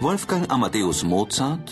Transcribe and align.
Wolfgang 0.00 0.50
Amadeus 0.50 1.04
Mozart 1.04 1.70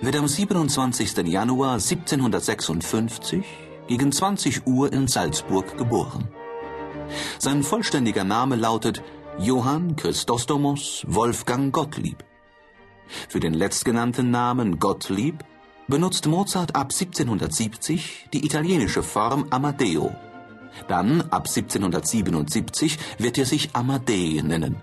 wird 0.00 0.16
am 0.16 0.28
27. 0.28 1.26
Januar 1.26 1.74
1756 1.74 3.44
gegen 3.88 4.12
20 4.12 4.66
Uhr 4.66 4.92
in 4.92 5.08
Salzburg 5.08 5.76
geboren. 5.76 6.28
Sein 7.38 7.62
vollständiger 7.62 8.24
Name 8.24 8.56
lautet 8.56 9.02
Johann 9.38 9.96
Christostomos 9.96 11.04
Wolfgang 11.06 11.72
Gottlieb. 11.72 12.24
Für 13.28 13.40
den 13.40 13.54
letztgenannten 13.54 14.30
Namen 14.30 14.78
Gottlieb 14.78 15.44
benutzt 15.88 16.26
Mozart 16.26 16.74
ab 16.74 16.92
1770 16.92 18.28
die 18.32 18.44
italienische 18.44 19.02
Form 19.02 19.46
Amadeo. 19.50 20.14
Dann, 20.88 21.20
ab 21.30 21.46
1777, 21.48 22.98
wird 23.18 23.38
er 23.38 23.46
sich 23.46 23.70
Amadei 23.74 24.40
nennen. 24.42 24.76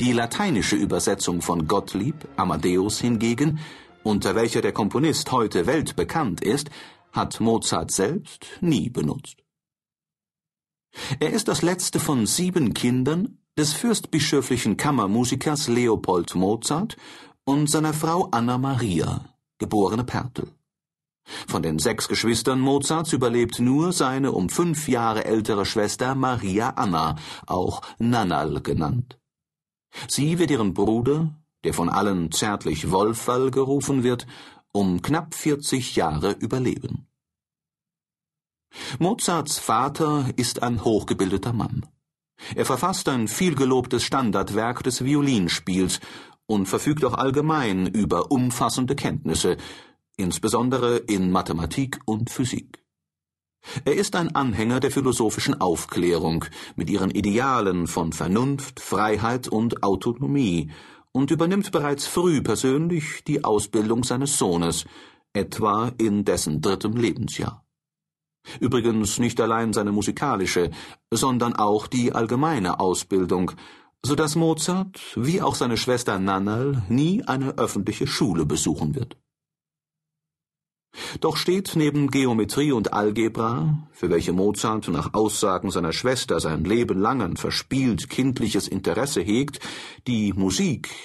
Die 0.00 0.12
lateinische 0.12 0.76
Übersetzung 0.76 1.42
von 1.42 1.66
Gottlieb, 1.66 2.28
Amadeus 2.36 3.00
hingegen, 3.00 3.58
unter 4.02 4.34
welcher 4.34 4.60
der 4.60 4.72
Komponist 4.72 5.32
heute 5.32 5.66
weltbekannt 5.66 6.40
ist, 6.40 6.70
hat 7.12 7.40
Mozart 7.40 7.90
selbst 7.90 8.46
nie 8.60 8.88
benutzt. 8.90 9.42
Er 11.20 11.32
ist 11.32 11.48
das 11.48 11.62
letzte 11.62 12.00
von 12.00 12.26
sieben 12.26 12.74
Kindern 12.74 13.38
des 13.58 13.72
fürstbischöflichen 13.72 14.76
Kammermusikers 14.76 15.68
Leopold 15.68 16.34
Mozart 16.34 16.96
und 17.44 17.70
seiner 17.70 17.94
Frau 17.94 18.28
Anna 18.30 18.58
Maria, 18.58 19.24
geborene 19.58 20.04
Pertl. 20.04 20.48
Von 21.48 21.62
den 21.62 21.78
sechs 21.78 22.06
Geschwistern 22.06 22.60
Mozarts 22.60 23.12
überlebt 23.12 23.58
nur 23.58 23.92
seine 23.92 24.32
um 24.32 24.48
fünf 24.48 24.88
Jahre 24.88 25.24
ältere 25.24 25.66
Schwester 25.66 26.14
Maria 26.14 26.70
Anna, 26.70 27.16
auch 27.46 27.82
Nannal 27.98 28.60
genannt. 28.62 29.18
Sie 30.08 30.38
wird 30.38 30.50
ihren 30.50 30.74
Bruder, 30.74 31.34
der 31.64 31.74
von 31.74 31.88
allen 31.88 32.30
zärtlich 32.32 32.90
Wolferl 32.90 33.50
gerufen 33.50 34.02
wird, 34.02 34.26
um 34.72 35.02
knapp 35.02 35.34
40 35.34 35.96
Jahre 35.96 36.32
überleben. 36.32 37.06
Mozarts 38.98 39.58
Vater 39.58 40.30
ist 40.36 40.62
ein 40.62 40.84
hochgebildeter 40.84 41.52
Mann. 41.52 41.86
Er 42.54 42.66
verfasst 42.66 43.08
ein 43.08 43.28
vielgelobtes 43.28 44.04
Standardwerk 44.04 44.82
des 44.82 45.04
Violinspiels 45.04 46.00
und 46.46 46.66
verfügt 46.66 47.04
auch 47.04 47.14
allgemein 47.14 47.86
über 47.86 48.30
umfassende 48.30 48.94
Kenntnisse, 48.94 49.56
insbesondere 50.16 50.98
in 50.98 51.30
Mathematik 51.30 52.00
und 52.04 52.30
Physik. 52.30 52.85
Er 53.84 53.94
ist 53.94 54.16
ein 54.16 54.34
Anhänger 54.34 54.80
der 54.80 54.90
philosophischen 54.90 55.60
Aufklärung 55.60 56.44
mit 56.76 56.90
ihren 56.90 57.10
Idealen 57.10 57.86
von 57.86 58.12
Vernunft, 58.12 58.80
Freiheit 58.80 59.48
und 59.48 59.82
Autonomie 59.82 60.70
und 61.12 61.30
übernimmt 61.30 61.72
bereits 61.72 62.06
früh 62.06 62.42
persönlich 62.42 63.24
die 63.24 63.44
Ausbildung 63.44 64.04
seines 64.04 64.38
Sohnes, 64.38 64.84
etwa 65.32 65.90
in 65.98 66.24
dessen 66.24 66.60
drittem 66.60 66.96
Lebensjahr. 66.96 67.64
Übrigens 68.60 69.18
nicht 69.18 69.40
allein 69.40 69.72
seine 69.72 69.92
musikalische, 69.92 70.70
sondern 71.10 71.54
auch 71.54 71.86
die 71.86 72.12
allgemeine 72.12 72.80
Ausbildung, 72.80 73.52
so 74.02 74.14
dass 74.14 74.36
Mozart, 74.36 75.00
wie 75.16 75.42
auch 75.42 75.54
seine 75.54 75.76
Schwester 75.76 76.18
Nannal, 76.18 76.84
nie 76.88 77.24
eine 77.24 77.58
öffentliche 77.58 78.06
Schule 78.06 78.46
besuchen 78.46 78.94
wird. 78.94 79.16
Doch 81.20 81.36
steht 81.36 81.72
neben 81.76 82.10
Geometrie 82.10 82.72
und 82.72 82.92
Algebra, 82.92 83.86
für 83.92 84.10
welche 84.10 84.32
Mozart 84.32 84.88
nach 84.88 85.14
Aussagen 85.14 85.70
seiner 85.70 85.92
Schwester 85.92 86.40
sein 86.40 86.64
Leben 86.64 87.00
lang 87.00 87.22
ein 87.22 87.36
verspielt 87.36 88.10
kindliches 88.10 88.68
Interesse 88.68 89.20
hegt, 89.20 89.60
die 90.06 90.32
Musik 90.32 90.88